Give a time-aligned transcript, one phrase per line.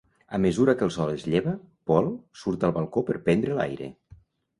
[0.35, 1.53] A mesura que el sol es lleva,
[1.91, 2.09] Paul
[2.45, 3.91] surt al balcó per prendre l'aire.